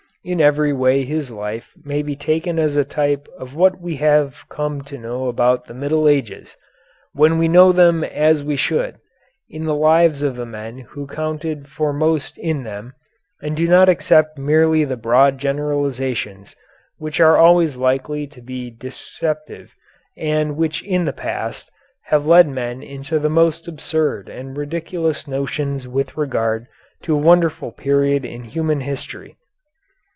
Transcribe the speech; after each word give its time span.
In 0.23 0.39
every 0.39 0.71
way 0.71 1.03
his 1.03 1.31
life 1.31 1.71
may 1.83 2.03
be 2.03 2.15
taken 2.15 2.59
as 2.59 2.75
a 2.75 2.85
type 2.85 3.27
of 3.39 3.55
what 3.55 3.81
we 3.81 3.95
have 3.95 4.43
come 4.49 4.83
to 4.83 4.95
know 4.99 5.27
about 5.27 5.65
the 5.65 5.73
Middle 5.73 6.07
Ages, 6.07 6.55
when 7.11 7.39
we 7.39 7.47
know 7.47 7.71
them 7.71 8.03
as 8.03 8.43
we 8.43 8.55
should, 8.55 8.99
in 9.49 9.65
the 9.65 9.73
lives 9.73 10.21
of 10.21 10.35
the 10.35 10.45
men 10.45 10.77
who 10.77 11.07
counted 11.07 11.67
for 11.67 11.91
most 11.91 12.37
in 12.37 12.61
them, 12.61 12.93
and 13.41 13.57
do 13.57 13.67
not 13.67 13.89
accept 13.89 14.37
merely 14.37 14.85
the 14.85 14.95
broad 14.95 15.39
generalizations 15.39 16.55
which 16.99 17.19
are 17.19 17.35
always 17.37 17.75
likely 17.75 18.27
to 18.27 18.41
be 18.41 18.69
deceptive 18.69 19.73
and 20.15 20.55
which 20.55 20.83
in 20.83 21.05
the 21.05 21.13
past 21.13 21.71
have 22.03 22.27
led 22.27 22.47
men 22.47 22.83
into 22.83 23.17
the 23.17 23.27
most 23.27 23.67
absurd 23.67 24.29
and 24.29 24.55
ridiculous 24.55 25.27
notions 25.27 25.87
with 25.87 26.15
regard 26.15 26.67
to 27.01 27.15
a 27.15 27.17
wonderful 27.17 27.71
period 27.71 28.23
in 28.23 28.43
human 28.43 28.81
history. 28.81 29.35